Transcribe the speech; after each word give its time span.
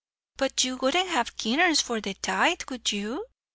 "But 0.37 0.63
you 0.63 0.77
wouldn't 0.77 1.09
have 1.09 1.37
keeners 1.37 1.79
for 1.79 2.01
the 2.01 2.15
Tithe, 2.15 2.61
would 2.71 2.91
you? 2.91 3.27